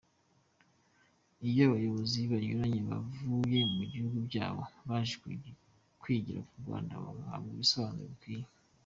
Iyo 1.47 1.61
abayobozi 1.67 2.19
banyuranye 2.31 2.79
bavuye 2.89 3.59
mu 3.73 3.81
bihugu 3.91 4.17
byabo 4.27 4.63
baje 4.87 5.13
kwigira 6.01 6.39
ku 6.49 6.53
Rwanda, 6.61 6.93
bahabwa 7.17 7.51
ibisobanuro 7.55 8.05
bikwiye. 8.11 8.47